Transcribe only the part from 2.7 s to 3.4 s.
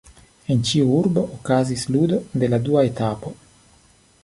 etapo.